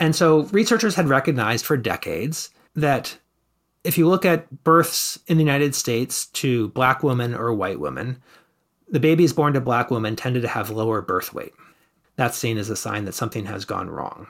And 0.00 0.14
so 0.14 0.44
researchers 0.44 0.94
had 0.94 1.08
recognized 1.08 1.64
for 1.64 1.76
decades 1.76 2.50
that 2.74 3.16
if 3.84 3.98
you 3.98 4.08
look 4.08 4.24
at 4.24 4.64
births 4.64 5.18
in 5.26 5.36
the 5.36 5.44
United 5.44 5.74
States 5.74 6.26
to 6.26 6.68
black 6.68 7.02
women 7.02 7.34
or 7.34 7.52
white 7.54 7.80
women, 7.80 8.22
the 8.88 9.00
babies 9.00 9.32
born 9.32 9.52
to 9.54 9.60
black 9.60 9.90
women 9.90 10.16
tended 10.16 10.42
to 10.42 10.48
have 10.48 10.70
lower 10.70 11.00
birth 11.02 11.32
weight. 11.32 11.52
That's 12.16 12.38
seen 12.38 12.58
as 12.58 12.70
a 12.70 12.76
sign 12.76 13.04
that 13.04 13.14
something 13.14 13.46
has 13.46 13.64
gone 13.64 13.90
wrong. 13.90 14.26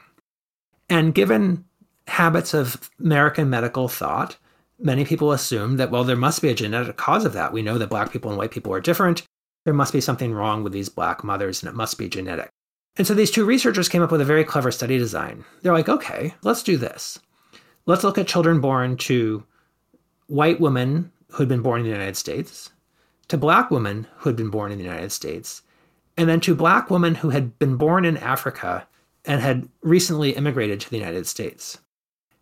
And 0.88 1.14
given 1.14 1.64
habits 2.08 2.54
of 2.54 2.90
American 3.00 3.48
medical 3.48 3.88
thought, 3.88 4.36
many 4.78 5.04
people 5.04 5.32
assume 5.32 5.76
that, 5.76 5.90
well, 5.90 6.04
there 6.04 6.16
must 6.16 6.42
be 6.42 6.48
a 6.48 6.54
genetic 6.54 6.96
cause 6.96 7.24
of 7.24 7.32
that. 7.34 7.52
We 7.52 7.62
know 7.62 7.78
that 7.78 7.90
black 7.90 8.12
people 8.12 8.30
and 8.30 8.38
white 8.38 8.50
people 8.50 8.72
are 8.72 8.80
different. 8.80 9.22
There 9.64 9.74
must 9.74 9.92
be 9.92 10.00
something 10.00 10.32
wrong 10.32 10.62
with 10.62 10.72
these 10.72 10.88
black 10.88 11.24
mothers, 11.24 11.62
and 11.62 11.70
it 11.70 11.76
must 11.76 11.96
be 11.96 12.08
genetic. 12.08 12.50
And 12.96 13.06
so 13.06 13.14
these 13.14 13.30
two 13.30 13.44
researchers 13.44 13.88
came 13.88 14.02
up 14.02 14.12
with 14.12 14.20
a 14.20 14.26
very 14.26 14.44
clever 14.44 14.70
study 14.70 14.98
design. 14.98 15.44
They're 15.62 15.72
like, 15.72 15.88
okay, 15.88 16.34
let's 16.42 16.62
do 16.62 16.76
this. 16.76 17.18
Let's 17.86 18.04
look 18.04 18.18
at 18.18 18.28
children 18.28 18.60
born 18.60 18.96
to 18.98 19.44
white 20.26 20.60
women 20.60 21.10
who 21.30 21.42
had 21.42 21.48
been 21.48 21.62
born 21.62 21.80
in 21.80 21.86
the 21.86 21.92
United 21.92 22.16
States, 22.16 22.70
to 23.28 23.36
black 23.36 23.70
women 23.70 24.06
who 24.18 24.28
had 24.28 24.36
been 24.36 24.50
born 24.50 24.70
in 24.70 24.78
the 24.78 24.84
United 24.84 25.10
States, 25.12 25.62
and 26.16 26.28
then 26.28 26.40
to 26.40 26.54
black 26.54 26.90
women 26.90 27.16
who 27.16 27.30
had 27.30 27.58
been 27.58 27.76
born 27.76 28.04
in 28.04 28.16
Africa 28.18 28.86
and 29.24 29.40
had 29.40 29.68
recently 29.82 30.30
immigrated 30.30 30.80
to 30.80 30.90
the 30.90 30.96
United 30.96 31.26
States. 31.26 31.78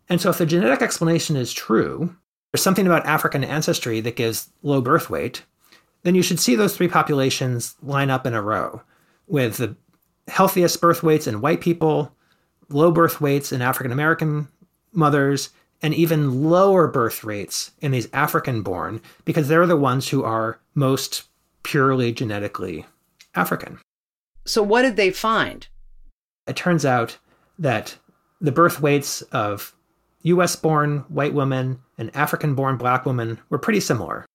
And 0.09 0.21
so, 0.21 0.29
if 0.29 0.37
the 0.37 0.45
genetic 0.45 0.81
explanation 0.81 1.35
is 1.35 1.53
true, 1.53 2.15
there's 2.51 2.61
something 2.61 2.85
about 2.85 3.05
African 3.05 3.43
ancestry 3.43 3.99
that 4.01 4.15
gives 4.15 4.49
low 4.61 4.81
birth 4.81 5.09
weight, 5.09 5.43
then 6.03 6.13
you 6.13 6.21
should 6.21 6.39
see 6.39 6.55
those 6.55 6.75
three 6.75 6.89
populations 6.89 7.75
line 7.81 8.09
up 8.09 8.25
in 8.25 8.33
a 8.33 8.41
row 8.41 8.81
with 9.27 9.57
the 9.57 9.75
healthiest 10.27 10.79
birth 10.81 11.03
weights 11.03 11.27
in 11.27 11.41
white 11.41 11.61
people, 11.61 12.13
low 12.69 12.91
birth 12.91 13.21
weights 13.21 13.51
in 13.51 13.61
African 13.61 13.91
American 13.91 14.47
mothers, 14.91 15.49
and 15.81 15.93
even 15.93 16.43
lower 16.43 16.87
birth 16.87 17.23
rates 17.23 17.71
in 17.81 17.91
these 17.91 18.07
African 18.13 18.61
born 18.61 19.01
because 19.25 19.47
they're 19.47 19.67
the 19.67 19.75
ones 19.75 20.09
who 20.09 20.23
are 20.23 20.59
most 20.75 21.23
purely 21.63 22.11
genetically 22.11 22.85
African. 23.35 23.79
So, 24.45 24.63
what 24.63 24.81
did 24.81 24.95
they 24.95 25.11
find? 25.11 25.67
It 26.47 26.55
turns 26.55 26.85
out 26.85 27.17
that 27.59 27.97
the 28.41 28.51
birth 28.51 28.81
weights 28.81 29.21
of 29.23 29.73
US 30.23 30.55
born 30.55 30.99
white 31.09 31.33
women 31.33 31.79
and 31.97 32.15
African 32.15 32.55
born 32.55 32.77
black 32.77 33.05
women 33.05 33.39
were 33.49 33.57
pretty 33.57 33.79
similar. 33.79 34.25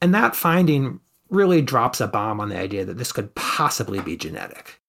And 0.00 0.14
that 0.14 0.36
finding 0.36 1.00
really 1.30 1.62
drops 1.62 2.00
a 2.00 2.06
bomb 2.06 2.40
on 2.40 2.48
the 2.48 2.58
idea 2.58 2.84
that 2.84 2.98
this 2.98 3.12
could 3.12 3.34
possibly 3.34 4.00
be 4.00 4.16
genetic. 4.16 4.80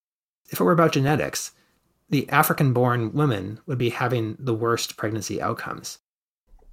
If 0.48 0.60
it 0.60 0.64
were 0.64 0.72
about 0.72 0.92
genetics, 0.92 1.52
the 2.10 2.28
African 2.30 2.72
born 2.72 3.12
women 3.12 3.60
would 3.66 3.78
be 3.78 3.90
having 3.90 4.36
the 4.38 4.54
worst 4.54 4.96
pregnancy 4.96 5.40
outcomes. 5.42 5.98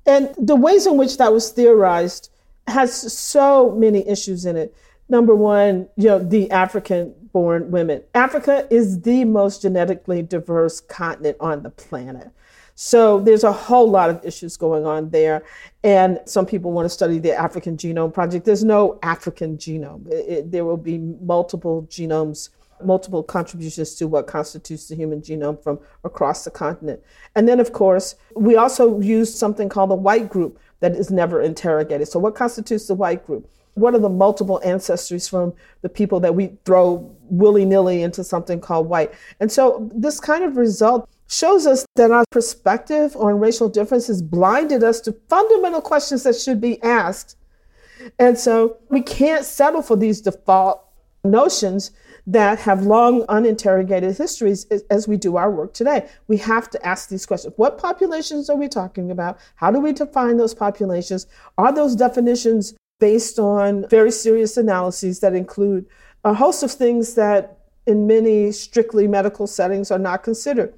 And 0.06 0.34
the 0.38 0.56
ways 0.56 0.86
in 0.86 0.98
which 0.98 1.18
that 1.18 1.34
was 1.34 1.52
theorized 1.52 2.30
has 2.68 3.14
so 3.14 3.72
many 3.72 4.08
issues 4.08 4.46
in 4.46 4.56
it. 4.56 4.76
Number 5.10 5.36
one, 5.36 5.88
you 5.98 6.08
know, 6.08 6.20
the 6.20 6.50
African 6.52 7.14
born 7.32 7.70
women. 7.70 8.02
Africa 8.14 8.68
is 8.72 9.02
the 9.02 9.26
most 9.26 9.62
genetically 9.62 10.22
diverse 10.22 10.80
continent 10.80 11.38
on 11.40 11.64
the 11.64 11.70
planet. 11.70 12.30
So 12.76 13.20
there's 13.20 13.44
a 13.44 13.52
whole 13.52 13.90
lot 13.90 14.10
of 14.10 14.24
issues 14.26 14.58
going 14.58 14.86
on 14.86 15.10
there. 15.10 15.44
And 15.84 16.20
some 16.26 16.46
people 16.46 16.72
want 16.72 16.86
to 16.86 16.90
study 16.90 17.20
the 17.20 17.34
African 17.34 17.78
Genome 17.78 18.14
Project. 18.14 18.46
There's 18.46 18.64
no 18.64 19.00
African 19.02 19.58
genome, 19.58 20.08
it, 20.08 20.30
it, 20.30 20.52
there 20.52 20.66
will 20.66 20.78
be 20.78 20.98
multiple 20.98 21.88
genomes. 21.90 22.50
Multiple 22.84 23.24
contributions 23.24 23.96
to 23.96 24.08
what 24.08 24.28
constitutes 24.28 24.88
the 24.88 24.96
human 24.96 25.22
genome 25.22 25.62
from 25.62 25.80
across 26.04 26.44
the 26.44 26.52
continent. 26.52 27.02
And 27.36 27.48
then, 27.48 27.60
of 27.60 27.74
course, 27.74 28.16
we 28.36 28.56
also 28.56 29.00
use 29.00 29.34
something 29.34 29.70
called 29.70 29.92
the 29.92 29.96
white 29.96 30.30
group 30.30 30.60
that 30.82 30.94
is 30.94 31.10
never 31.10 31.42
interrogated. 31.42 32.08
So, 32.08 32.20
what 32.20 32.36
constitutes 32.36 32.88
the 32.88 32.96
white 32.96 33.26
group? 33.26 33.50
What 33.76 33.94
are 33.94 34.00
the 34.00 34.10
multiple 34.10 34.62
ancestries 34.66 35.30
from 35.30 35.54
the 35.82 35.90
people 35.90 36.20
that 36.22 36.36
we 36.36 36.58
throw 36.66 37.14
willy 37.24 37.66
nilly 37.66 38.04
into 38.04 38.24
something 38.24 38.60
called 38.60 38.88
white? 38.88 39.14
And 39.40 39.52
so, 39.52 39.90
this 39.94 40.20
kind 40.20 40.44
of 40.44 40.58
result 40.58 41.10
shows 41.28 41.66
us 41.66 41.86
that 41.96 42.12
our 42.12 42.24
perspective 42.30 43.16
on 43.16 43.40
racial 43.40 43.70
differences 43.70 44.22
blinded 44.22 44.84
us 44.84 45.00
to 45.02 45.12
fundamental 45.28 45.82
questions 45.82 46.24
that 46.24 46.36
should 46.36 46.62
be 46.62 46.82
asked. 46.84 47.38
And 48.20 48.38
so 48.38 48.78
we 48.90 49.02
can't 49.02 49.46
settle 49.46 49.82
for 49.82 49.96
these 49.96 50.22
default 50.22 50.84
notions 51.24 51.92
that 52.28 52.60
have 52.60 52.86
long 52.86 53.24
uninterrogated 53.30 54.18
histories 54.18 54.66
as 54.90 55.08
we 55.08 55.18
do 55.18 55.36
our 55.36 55.52
work 55.52 55.74
today. 55.74 56.08
We 56.28 56.38
have 56.38 56.70
to 56.72 56.86
ask 56.86 57.10
these 57.10 57.26
questions. 57.26 57.54
What 57.58 57.78
populations 57.78 58.50
are 58.50 58.56
we 58.58 58.68
talking 58.68 59.12
about? 59.12 59.38
How 59.56 59.70
do 59.72 59.80
we 59.80 59.94
define 59.94 60.38
those 60.38 60.54
populations? 60.54 61.28
Are 61.58 61.74
those 61.74 61.96
definitions 61.96 62.74
based 63.00 63.38
on 63.38 63.88
very 63.90 64.12
serious 64.12 64.58
analyses 64.58 65.20
that 65.20 65.36
include 65.36 65.86
a 66.24 66.34
host 66.34 66.64
of 66.64 66.72
things 66.72 67.14
that 67.14 67.60
in 67.86 68.08
many 68.08 68.52
strictly 68.52 69.08
medical 69.08 69.46
settings 69.46 69.92
are 69.92 70.00
not 70.00 70.24
considered? 70.24 70.74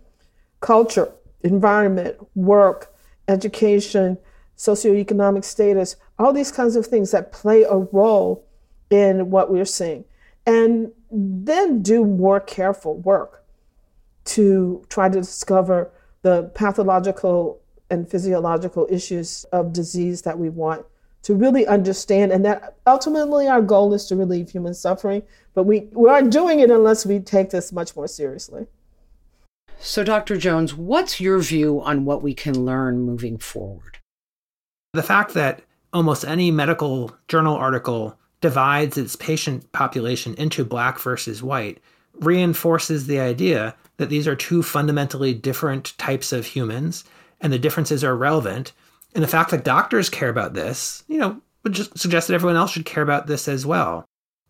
culture, 0.60 1.12
environment, 1.42 2.18
work, 2.36 2.94
education, 3.28 4.18
socioeconomic 4.58 5.44
status, 5.44 5.96
all 6.18 6.34
these 6.34 6.52
kinds 6.52 6.76
of 6.76 6.86
things 6.86 7.12
that 7.12 7.32
play 7.32 7.64
a 7.64 7.78
role 7.78 8.46
in 8.90 9.30
what 9.30 9.52
we're 9.52 9.66
seeing. 9.66 10.04
And 10.46 10.92
then 11.12 11.82
do 11.82 12.06
more 12.06 12.40
careful 12.40 12.98
work 12.98 13.46
to 14.26 14.84
try 14.90 15.08
to 15.08 15.20
discover 15.20 15.92
the 16.22 16.44
pathological 16.54 17.62
and 17.90 18.10
physiological 18.10 18.88
issues 18.90 19.46
of 19.54 19.72
disease 19.72 20.24
that 20.24 20.38
we 20.38 20.50
want 20.50 20.86
to 21.24 21.36
really 21.36 21.66
understand 21.68 22.32
and 22.32 22.44
that 22.44 22.76
ultimately 22.86 23.48
our 23.48 23.62
goal 23.62 23.94
is 23.94 24.06
to 24.06 24.16
relieve 24.16 24.50
human 24.50 24.74
suffering 24.74 25.24
but 25.54 25.64
we, 25.64 25.88
we 25.92 26.10
aren't 26.10 26.32
doing 26.32 26.60
it 26.60 26.70
unless 26.70 27.06
we 27.06 27.20
take 27.20 27.50
this 27.50 27.72
much 27.72 27.96
more 27.96 28.08
seriously 28.08 28.68
so, 29.80 30.04
Dr. 30.04 30.38
Jones, 30.38 30.74
what's 30.74 31.22
your 31.22 31.40
view 31.40 31.82
on 31.82 32.04
what 32.04 32.24
we 32.24 32.34
can 32.34 32.66
learn 32.66 33.00
moving 33.00 33.38
forward? 33.38 34.00
The 34.94 35.04
fact 35.04 35.34
that 35.36 35.62
almost 35.94 36.26
any 36.26 36.50
medical 36.50 37.16
journal 37.28 37.56
article 37.56 38.18
divides 38.42 38.98
its 38.98 39.16
patient 39.16 39.72
population 39.72 40.36
into 40.36 40.64
black 40.64 41.00
versus 41.00 41.42
white 41.42 41.80
reinforces 42.20 43.08
the 43.08 43.20
idea 43.20 43.76
that 43.98 44.10
these 44.10 44.28
are 44.28 44.36
two 44.36 44.64
fundamentally 44.64 45.34
different 45.34 45.98
types 45.98 46.32
of 46.32 46.46
humans 46.46 47.04
and 47.42 47.54
the 47.54 47.60
differences 47.60 48.04
are 48.04 48.16
relevant. 48.16 48.74
And 49.14 49.24
the 49.24 49.28
fact 49.28 49.52
that 49.52 49.64
doctors 49.64 50.10
care 50.10 50.30
about 50.30 50.54
this, 50.54 51.04
you 51.08 51.20
know, 51.20 51.42
would 51.64 51.74
just 51.74 51.98
suggest 51.98 52.28
that 52.28 52.34
everyone 52.34 52.58
else 52.58 52.72
should 52.72 52.86
care 52.86 53.04
about 53.04 53.28
this 53.28 53.48
as 53.48 53.66
well. 53.66 54.06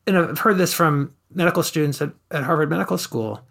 And 0.06 0.18
I've 0.18 0.40
heard 0.40 0.58
this 0.58 0.74
from 0.74 1.14
medical 1.34 1.64
students 1.64 2.02
at, 2.02 2.12
at 2.32 2.44
Harvard 2.44 2.70
Medical 2.70 2.98
School 2.98 3.42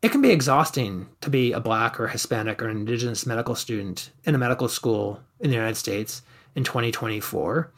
it 0.00 0.12
can 0.12 0.22
be 0.22 0.30
exhausting 0.30 1.08
to 1.20 1.30
be 1.30 1.52
a 1.52 1.60
black 1.60 1.98
or 1.98 2.08
Hispanic 2.08 2.62
or 2.62 2.68
indigenous 2.68 3.26
medical 3.26 3.54
student 3.54 4.10
in 4.24 4.34
a 4.34 4.38
medical 4.38 4.68
school 4.68 5.20
in 5.40 5.50
the 5.50 5.56
United 5.56 5.74
States 5.74 6.22
in 6.54 6.62
2024 6.62 7.72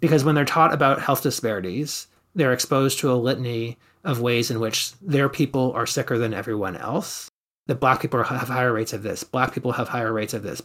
because 0.00 0.24
when 0.24 0.34
they're 0.34 0.44
taught 0.44 0.72
about 0.72 1.00
health 1.00 1.22
disparities, 1.22 2.06
they're 2.34 2.52
exposed 2.52 2.98
to 2.98 3.12
a 3.12 3.14
litany 3.14 3.78
of 4.04 4.20
ways 4.20 4.50
in 4.50 4.60
which 4.60 4.92
their 5.00 5.28
people 5.28 5.72
are 5.72 5.86
sicker 5.86 6.18
than 6.18 6.34
everyone 6.34 6.76
else. 6.76 7.30
That 7.66 7.80
black 7.80 8.02
people 8.02 8.22
have 8.22 8.48
higher 8.48 8.72
rates 8.72 8.92
of 8.92 9.02
this, 9.02 9.24
black 9.24 9.54
people 9.54 9.72
have 9.72 9.88
higher 9.88 10.12
rates 10.12 10.34
of 10.34 10.42
this. 10.42 10.60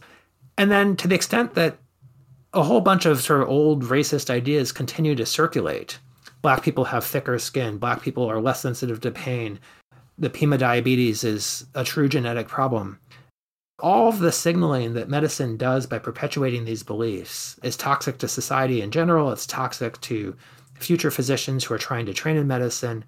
And 0.58 0.70
then 0.70 0.96
to 0.96 1.08
the 1.08 1.14
extent 1.14 1.54
that 1.54 1.78
a 2.52 2.62
whole 2.62 2.82
bunch 2.82 3.06
of 3.06 3.22
sort 3.22 3.40
of 3.40 3.48
old 3.48 3.84
racist 3.84 4.28
ideas 4.28 4.72
continue 4.72 5.14
to 5.14 5.24
circulate, 5.24 5.98
black 6.42 6.62
people 6.62 6.84
have 6.84 7.04
thicker 7.04 7.38
skin, 7.38 7.78
black 7.78 8.02
people 8.02 8.26
are 8.26 8.40
less 8.40 8.60
sensitive 8.60 9.00
to 9.00 9.10
pain, 9.10 9.58
the 10.18 10.28
Pima 10.28 10.58
diabetes 10.58 11.24
is 11.24 11.64
a 11.74 11.82
true 11.82 12.08
genetic 12.08 12.46
problem. 12.46 12.98
All 13.82 14.08
of 14.08 14.18
the 14.18 14.32
signaling 14.32 14.94
that 14.94 15.08
medicine 15.08 15.56
does 15.56 15.86
by 15.86 15.98
perpetuating 15.98 16.64
these 16.64 16.82
beliefs 16.82 17.58
is 17.62 17.76
toxic 17.76 18.18
to 18.18 18.28
society 18.28 18.80
in 18.82 18.90
general. 18.90 19.30
It's 19.32 19.46
toxic 19.46 20.00
to 20.02 20.36
future 20.74 21.10
physicians 21.10 21.64
who 21.64 21.74
are 21.74 21.78
trying 21.78 22.06
to 22.06 22.14
train 22.14 22.36
in 22.36 22.46
medicine. 22.46 23.04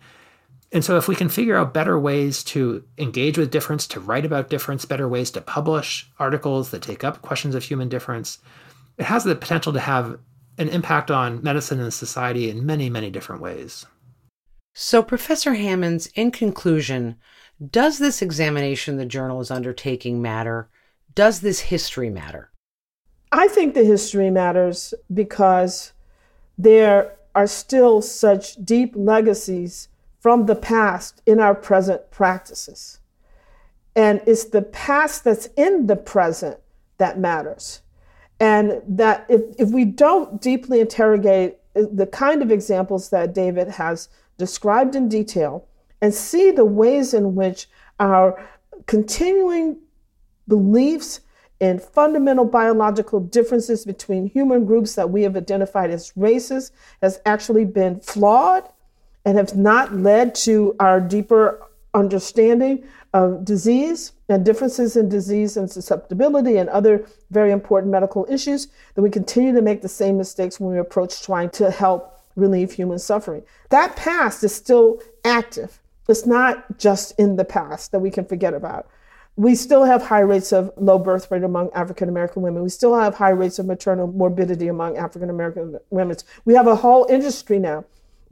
And 0.73 0.85
so, 0.85 0.97
if 0.97 1.07
we 1.07 1.15
can 1.15 1.29
figure 1.29 1.57
out 1.57 1.75
better 1.75 1.99
ways 1.99 2.43
to 2.45 2.83
engage 2.97 3.37
with 3.37 3.51
difference, 3.51 3.87
to 3.89 4.01
write 4.01 4.25
about 4.25 4.49
difference, 4.49 4.87
better 4.87 5.07
ways 5.07 5.31
to 5.33 5.43
publish 5.43 6.11
articles 6.19 6.71
that 6.71 6.83
take 6.83 7.05
up 7.05 7.21
questions 7.21 7.55
of 7.55 7.63
human 7.63 7.91
difference, 7.91 8.39
it 8.97 9.05
has 9.05 9.25
the 9.25 9.35
potential 9.35 9.73
to 9.75 9.81
have 9.81 10.19
an 10.59 10.69
impact 10.69 11.11
on 11.11 11.43
medicine 11.43 11.81
and 11.81 11.93
society 11.93 12.49
in 12.49 12.65
many, 12.65 12.89
many 12.89 13.11
different 13.11 13.43
ways. 13.43 13.85
So, 14.75 15.03
Professor 15.03 15.55
Hammonds, 15.55 16.07
in 16.15 16.31
conclusion, 16.31 17.17
does 17.71 17.99
this 17.99 18.23
examination 18.23 18.97
the 18.97 19.07
journal 19.07 19.41
is 19.41 19.51
undertaking 19.51 20.21
matter? 20.21 20.69
Does 21.15 21.41
this 21.41 21.61
history 21.61 22.11
matter? 22.11 22.51
I 23.31 23.49
think 23.49 23.75
the 23.75 23.85
history 23.85 24.31
matters 24.31 24.95
because 25.13 25.93
there 26.59 27.17
are 27.35 27.47
still 27.47 28.03
such 28.03 28.57
deep 28.65 28.93
legacies 28.95 29.89
from 30.21 30.47
the 30.47 30.55
past 30.55 31.23
in 31.27 31.41
our 31.41 31.55
present 31.55 32.11
practices. 32.11 33.01
And 33.97 34.21
it's 34.27 34.45
the 34.45 34.63
past 34.63 35.25
that's 35.25 35.47
in 35.57 35.87
the 35.87 35.97
present 35.97 36.59
that 36.99 37.19
matters. 37.19 37.83
And 38.39 38.83
that 38.87 39.27
if, 39.29 39.41
if 39.59 39.71
we 39.71 39.85
don't 39.85 40.41
deeply 40.41 40.81
interrogate 40.81 41.59
the 41.75 42.07
kind 42.07 42.43
of 42.43 42.51
examples 42.51 43.11
that 43.11 43.35
David 43.35 43.69
has 43.69 44.09
described 44.37 44.95
in 44.95 45.09
detail 45.09 45.67
and 46.03 46.13
see 46.13 46.51
the 46.51 46.65
ways 46.65 47.15
in 47.15 47.35
which 47.35 47.69
our 47.99 48.47
continuing 48.87 49.79
beliefs 50.49 51.21
in 51.61 51.79
fundamental 51.79 52.45
biological 52.45 53.21
differences 53.21 53.85
between 53.85 54.27
human 54.27 54.65
groups 54.65 54.97
that 54.97 55.09
we 55.09 55.23
have 55.23 55.37
identified 55.37 55.91
as 55.91 56.13
races 56.17 56.73
has 57.01 57.21
actually 57.25 57.65
been 57.65 58.01
flawed 58.01 58.69
and 59.25 59.39
have 59.39 59.57
not 59.57 59.95
led 59.95 60.35
to 60.35 60.75
our 60.81 61.01
deeper 61.01 61.65
understanding 61.95 62.85
of 63.15 63.45
disease 63.45 64.13
and 64.29 64.45
differences 64.45 64.97
in 64.97 65.09
disease 65.09 65.57
and 65.57 65.71
susceptibility 65.71 66.57
and 66.57 66.69
other 66.71 67.07
very 67.31 67.53
important 67.53 67.93
medical 67.93 68.27
issues, 68.29 68.69
then 68.95 69.05
we 69.05 69.11
continue 69.11 69.53
to 69.53 69.63
make 69.63 69.83
the 69.83 69.89
same 69.89 70.19
mistakes 70.19 70.59
when 70.59 70.73
we 70.73 70.79
approach 70.79 71.23
trying 71.23 71.51
to 71.51 71.71
help 71.71 72.19
relieve 72.35 72.73
human 72.73 72.99
suffering. 72.99 73.43
That 73.69 73.95
past 73.95 74.43
is 74.43 74.55
still 74.55 75.01
active. 75.25 75.82
It's 76.09 76.27
not 76.27 76.79
just 76.79 77.19
in 77.19 77.37
the 77.37 77.45
past 77.45 77.93
that 77.93 78.01
we 78.01 78.11
can 78.11 78.25
forget 78.25 78.55
about. 78.55 78.89
We 79.37 79.55
still 79.55 79.85
have 79.85 80.03
high 80.03 80.21
rates 80.21 80.53
of 80.53 80.71
low 80.77 80.99
birth 80.99 81.31
rate 81.31 81.43
among 81.43 81.71
African 81.73 82.09
American 82.09 82.43
women. 82.43 82.63
We 82.63 82.69
still 82.69 82.95
have 82.95 83.15
high 83.15 83.31
rates 83.31 83.59
of 83.59 83.67
maternal 83.67 84.07
morbidity 84.07 84.69
among 84.69 84.99
African 84.99 85.31
American 85.31 85.79
women. 85.91 86.17
We 86.45 86.55
have 86.55 86.67
a 86.67 86.77
whole 86.77 87.07
industry 87.09 87.59
now 87.59 87.85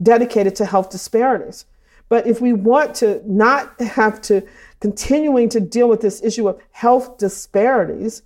dedicated 0.03 0.55
to 0.57 0.65
health 0.65 0.91
disparities. 0.91 1.65
But 2.07 2.27
if 2.27 2.41
we 2.41 2.53
want 2.53 2.93
to 2.95 3.21
not 3.25 3.79
have 3.79 4.21
to 4.23 4.43
continuing 4.79 5.47
to 5.49 5.59
deal 5.59 5.87
with 5.87 6.01
this 6.01 6.21
issue 6.21 6.49
of 6.49 6.61
health 6.71 7.17
disparities, 7.17 8.23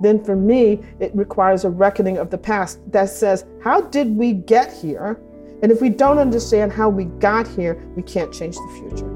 then 0.00 0.24
for 0.24 0.34
me, 0.34 0.82
it 1.00 1.14
requires 1.14 1.64
a 1.64 1.70
reckoning 1.70 2.16
of 2.18 2.30
the 2.30 2.38
past 2.38 2.80
that 2.92 3.10
says, 3.10 3.44
how 3.62 3.82
did 3.82 4.16
we 4.16 4.32
get 4.32 4.72
here? 4.72 5.20
And 5.62 5.72
if 5.72 5.80
we 5.80 5.88
don't 5.88 6.18
understand 6.18 6.72
how 6.72 6.88
we 6.88 7.04
got 7.04 7.48
here, 7.48 7.82
we 7.96 8.02
can't 8.02 8.32
change 8.32 8.56
the 8.56 8.68
future. 8.78 9.12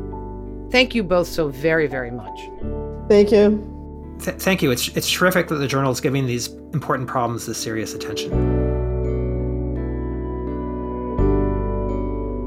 Thank 0.70 0.94
you 0.94 1.02
both 1.02 1.28
so 1.28 1.49
very, 1.49 1.87
very 1.87 2.11
much. 2.11 2.38
Thank 3.09 3.32
you. 3.32 3.66
Th- 4.20 4.37
thank 4.37 4.62
you. 4.62 4.70
It's, 4.70 4.88
it's 4.97 5.11
terrific 5.11 5.49
that 5.49 5.56
the 5.56 5.66
journal 5.66 5.90
is 5.90 6.00
giving 6.00 6.26
these 6.26 6.49
important 6.73 7.08
problems 7.08 7.47
this 7.47 7.58
serious 7.58 7.95
attention. 7.95 8.30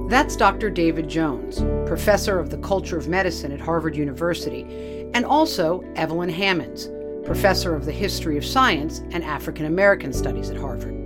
That's 0.10 0.36
Dr. 0.36 0.70
David 0.70 1.10
Jones, 1.10 1.62
professor 1.88 2.40
of 2.40 2.52
the 2.52 2.60
culture 2.60 2.98
of 2.98 3.08
medicine 3.08 3.52
at 3.52 3.60
Harvard 3.60 3.96
University, 3.96 5.10
and 5.14 5.26
also 5.26 5.82
Evelynn 5.96 6.32
Hammonds, 6.32 6.90
professor 7.26 7.76
of 7.76 7.86
the 7.86 7.92
history 7.92 8.38
of 8.38 8.46
science 8.46 9.00
and 9.12 9.24
African 9.24 9.66
American 9.66 10.14
studies 10.14 10.50
at 10.50 10.58
Harvard. 10.58 11.03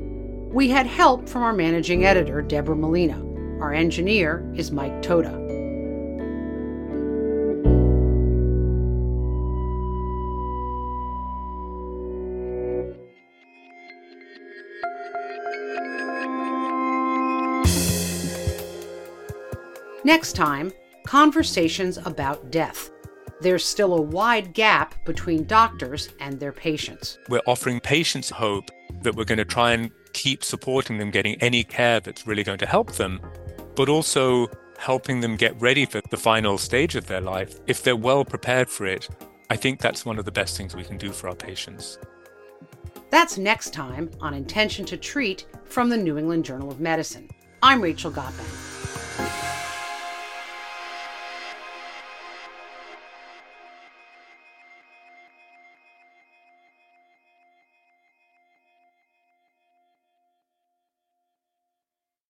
We 0.52 0.70
had 0.70 0.88
help 0.88 1.28
from 1.28 1.44
our 1.44 1.54
managing 1.54 2.06
editor, 2.06 2.42
Deborah 2.42 2.76
Molina. 2.76 3.22
Our 3.62 3.74
engineer 3.74 4.50
is 4.56 4.72
Mike 4.72 5.02
Toda. 5.02 5.46
Next 20.04 20.34
time, 20.34 20.72
conversations 21.06 21.98
about 21.98 22.52
death 22.52 22.90
there's 23.40 23.64
still 23.64 23.94
a 23.94 24.02
wide 24.02 24.54
gap 24.54 24.96
between 25.06 25.44
doctors 25.44 26.10
and 26.20 26.40
their 26.40 26.52
patients. 26.52 27.20
We're 27.30 27.42
offering 27.46 27.80
patients 27.80 28.30
hope 28.32 28.72
that 29.04 29.16
we're 29.16 29.26
going 29.26 29.38
to 29.38 29.46
try 29.46 29.74
and 29.74 29.92
keep 30.18 30.44
supporting 30.44 30.98
them 30.98 31.12
getting 31.12 31.36
any 31.42 31.64
care 31.64 32.00
that's 32.00 32.26
really 32.26 32.44
going 32.44 32.58
to 32.58 32.66
help 32.66 32.94
them, 32.94 33.22
but 33.76 33.88
also 33.88 34.48
helping 34.80 35.22
them 35.22 35.36
get 35.36 35.60
ready 35.62 35.86
for 35.86 36.02
the 36.10 36.18
final 36.18 36.58
stage 36.58 36.96
of 36.96 37.06
their 37.06 37.22
life. 37.22 37.60
If 37.68 37.84
they're 37.84 37.96
well 37.96 38.26
prepared 38.26 38.68
for 38.68 38.88
it, 38.88 39.08
I 39.52 39.56
think 39.56 39.80
that's 39.80 40.06
one 40.06 40.18
of 40.18 40.26
the 40.26 40.32
best 40.32 40.58
things 40.58 40.76
we 40.76 40.84
can 40.84 40.98
do 40.98 41.12
for 41.12 41.30
our 41.30 41.36
patients. 41.36 42.00
That's 43.12 43.38
next 43.38 43.74
time 43.74 44.10
on 44.20 44.34
Intention 44.34 44.86
to 44.86 44.98
Treat 44.98 45.46
from 45.66 45.90
the 45.90 45.98
New 45.98 46.18
England 46.18 46.46
Journal 46.46 46.72
of 46.72 46.80
Medicine. 46.80 47.30
I'm 47.62 47.80
Rachel 47.80 48.12
Gotbaum. 48.12 49.56